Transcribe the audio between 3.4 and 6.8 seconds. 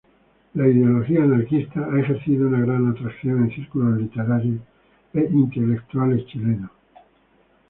en círculos literarios e intelectuales chilenos.